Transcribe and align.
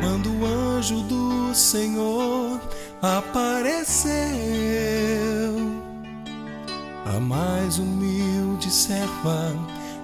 quando 0.00 0.30
o 0.30 0.46
anjo 0.46 1.00
do 1.02 1.54
Senhor 1.54 2.60
apareceu. 3.02 4.12
A 7.06 7.20
mais 7.20 7.78
humilde 7.78 8.70
serva 8.70 9.54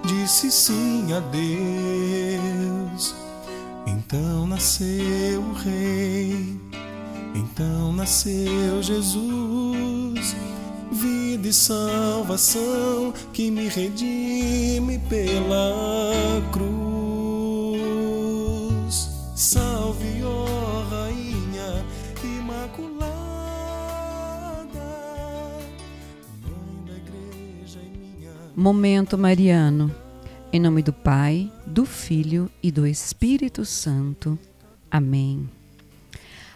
disse 0.04 0.50
sim 0.50 1.12
a 1.12 1.20
Deus. 1.20 3.14
Então 3.86 4.46
nasceu 4.46 5.40
o 5.40 5.52
Rei, 5.54 6.60
então 7.34 7.92
nasceu 7.92 8.82
Jesus, 8.82 10.36
vida 10.92 11.48
e 11.48 11.52
salvação 11.52 13.12
que 13.32 13.50
me 13.50 13.68
redime 13.68 14.98
pela 15.08 16.40
cruz. 16.52 16.81
Momento 28.54 29.16
Mariano. 29.16 29.90
Em 30.52 30.60
nome 30.60 30.82
do 30.82 30.92
Pai, 30.92 31.50
do 31.66 31.86
Filho 31.86 32.50
e 32.62 32.70
do 32.70 32.86
Espírito 32.86 33.64
Santo. 33.64 34.38
Amém. 34.90 35.48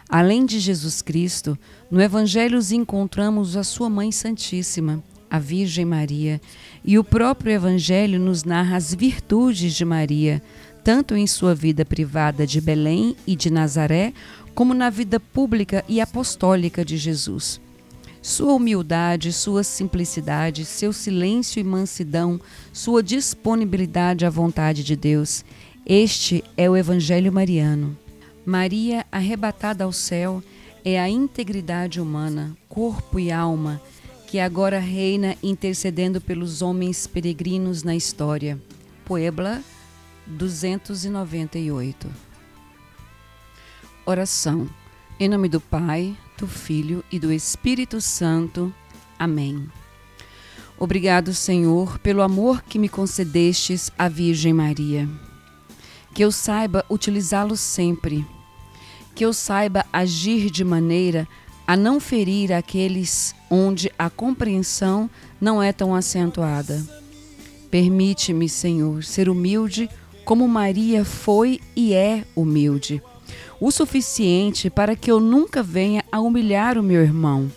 Além 0.07 0.45
de 0.45 0.59
Jesus 0.59 1.01
Cristo, 1.01 1.57
no 1.89 1.99
Evangelho 1.99 2.59
encontramos 2.71 3.57
a 3.57 3.63
Sua 3.63 3.89
Mãe 3.89 4.11
Santíssima, 4.11 5.03
a 5.27 5.39
Virgem 5.39 5.85
Maria, 5.85 6.39
e 6.85 6.99
o 6.99 7.03
próprio 7.03 7.51
Evangelho 7.51 8.19
nos 8.19 8.43
narra 8.43 8.77
as 8.77 8.93
virtudes 8.93 9.73
de 9.73 9.83
Maria, 9.83 10.39
tanto 10.83 11.15
em 11.15 11.25
sua 11.25 11.55
vida 11.55 11.83
privada 11.83 12.45
de 12.45 12.61
Belém 12.61 13.15
e 13.25 13.35
de 13.35 13.49
Nazaré, 13.49 14.13
como 14.53 14.75
na 14.75 14.91
vida 14.91 15.19
pública 15.19 15.83
e 15.89 15.99
apostólica 15.99 16.85
de 16.85 16.95
Jesus. 16.95 17.59
Sua 18.27 18.55
humildade, 18.55 19.31
sua 19.31 19.63
simplicidade, 19.63 20.65
seu 20.65 20.91
silêncio 20.91 21.61
e 21.61 21.63
mansidão, 21.63 22.41
sua 22.73 23.01
disponibilidade 23.01 24.25
à 24.25 24.29
vontade 24.29 24.83
de 24.83 24.97
Deus. 24.97 25.45
Este 25.85 26.43
é 26.57 26.69
o 26.69 26.75
Evangelho 26.75 27.31
Mariano. 27.31 27.97
Maria, 28.45 29.05
arrebatada 29.09 29.85
ao 29.85 29.93
céu, 29.93 30.43
é 30.83 30.99
a 30.99 31.07
integridade 31.07 32.01
humana, 32.01 32.53
corpo 32.67 33.17
e 33.17 33.31
alma, 33.31 33.81
que 34.27 34.41
agora 34.41 34.77
reina 34.77 35.37
intercedendo 35.41 36.19
pelos 36.19 36.61
homens 36.61 37.07
peregrinos 37.07 37.81
na 37.81 37.95
história. 37.95 38.61
Puebla 39.05 39.63
298. 40.27 42.09
Oração. 44.05 44.69
Em 45.17 45.29
nome 45.29 45.47
do 45.47 45.61
Pai, 45.61 46.13
do 46.37 46.47
Filho 46.47 47.03
e 47.11 47.19
do 47.19 47.31
Espírito 47.31 47.99
Santo. 47.99 48.73
Amém. 49.17 49.67
Obrigado, 50.77 51.33
Senhor, 51.33 51.97
pelo 51.99 52.21
amor 52.21 52.61
que 52.61 52.77
me 52.77 52.87
concedestes 52.87 53.91
à 53.97 54.07
Virgem 54.07 54.53
Maria. 54.53 55.09
Que 56.13 56.23
eu 56.23 56.31
saiba 56.31 56.85
utilizá-lo 56.89 57.57
sempre. 57.57 58.25
Que 59.15 59.25
eu 59.25 59.33
saiba 59.33 59.85
agir 59.91 60.51
de 60.51 60.63
maneira 60.63 61.27
a 61.65 61.75
não 61.75 61.99
ferir 61.99 62.53
aqueles 62.53 63.33
onde 63.49 63.91
a 63.97 64.09
compreensão 64.09 65.09
não 65.41 65.61
é 65.61 65.73
tão 65.73 65.95
acentuada. 65.95 66.85
Permite-me, 67.71 68.47
Senhor, 68.47 69.03
ser 69.03 69.27
humilde 69.27 69.89
como 70.23 70.47
Maria 70.47 71.03
foi 71.03 71.59
e 71.75 71.93
é 71.93 72.23
humilde 72.35 73.01
o 73.59 73.71
suficiente 73.71 74.69
para 74.69 74.95
que 74.95 75.09
eu 75.09 75.19
nunca 75.19 75.63
venha 75.63 76.03
a 76.11 76.19
humilhar 76.19 76.77
o 76.77 76.83
meu 76.83 77.01
irmão, 77.01 77.51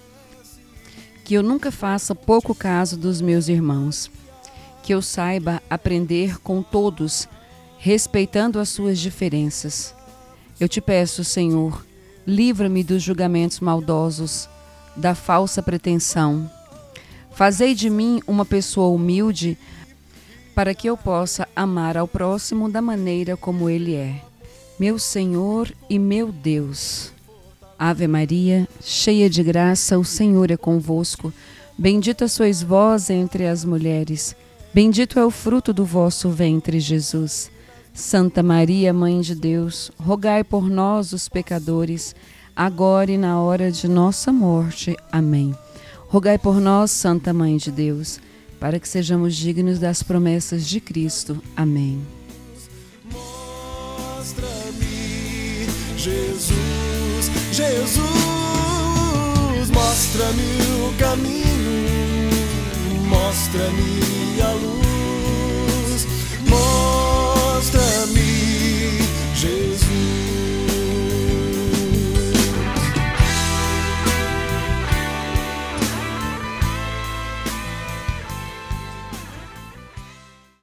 que 1.24 1.34
eu 1.34 1.42
nunca 1.42 1.70
faça 1.70 2.14
pouco 2.14 2.54
caso 2.54 2.96
dos 2.96 3.20
meus 3.20 3.48
irmãos, 3.48 4.10
que 4.82 4.94
eu 4.94 5.02
saiba 5.02 5.62
aprender 5.68 6.38
com 6.40 6.62
todos, 6.62 7.28
respeitando 7.78 8.58
as 8.58 8.70
suas 8.70 8.98
diferenças. 8.98 9.94
Eu 10.58 10.68
te 10.68 10.80
peço, 10.80 11.22
Senhor, 11.22 11.84
livra-me 12.26 12.82
dos 12.82 13.02
julgamentos 13.02 13.60
maldosos, 13.60 14.48
da 14.96 15.14
falsa 15.14 15.62
pretensão. 15.62 16.50
Fazei 17.32 17.74
de 17.74 17.90
mim 17.90 18.22
uma 18.26 18.44
pessoa 18.44 18.88
humilde, 18.88 19.56
para 20.54 20.74
que 20.74 20.88
eu 20.88 20.96
possa 20.96 21.46
amar 21.54 21.96
ao 21.96 22.08
próximo 22.08 22.70
da 22.70 22.82
maneira 22.82 23.36
como 23.36 23.68
ele 23.68 23.94
é 23.94 24.29
meu 24.80 24.98
Senhor 24.98 25.70
e 25.90 25.98
meu 25.98 26.32
Deus. 26.32 27.12
Ave 27.78 28.08
Maria, 28.08 28.66
cheia 28.80 29.28
de 29.28 29.42
graça, 29.42 29.98
o 29.98 30.04
Senhor 30.06 30.50
é 30.50 30.56
convosco. 30.56 31.30
Bendita 31.76 32.26
sois 32.26 32.62
vós 32.62 33.10
entre 33.10 33.46
as 33.46 33.62
mulheres. 33.62 34.34
Bendito 34.72 35.18
é 35.18 35.26
o 35.26 35.30
fruto 35.30 35.74
do 35.74 35.84
vosso 35.84 36.30
ventre, 36.30 36.80
Jesus. 36.80 37.50
Santa 37.92 38.42
Maria, 38.42 38.90
Mãe 38.90 39.20
de 39.20 39.34
Deus, 39.34 39.92
rogai 39.98 40.42
por 40.42 40.70
nós, 40.70 41.12
os 41.12 41.28
pecadores, 41.28 42.14
agora 42.56 43.12
e 43.12 43.18
na 43.18 43.38
hora 43.38 43.70
de 43.70 43.86
nossa 43.86 44.32
morte. 44.32 44.96
Amém. 45.12 45.54
Rogai 46.08 46.38
por 46.38 46.58
nós, 46.58 46.90
Santa 46.90 47.34
Mãe 47.34 47.58
de 47.58 47.70
Deus, 47.70 48.18
para 48.58 48.80
que 48.80 48.88
sejamos 48.88 49.36
dignos 49.36 49.78
das 49.78 50.02
promessas 50.02 50.66
de 50.66 50.80
Cristo. 50.80 51.42
Amém. 51.54 52.00
Jesus, 56.00 57.30
Jesus, 57.52 58.00
mostra-me 59.70 60.58
o 60.86 60.94
caminho, 60.98 62.30
mostra-me 63.06 64.40
a 64.40 64.52
luz. 64.54 64.89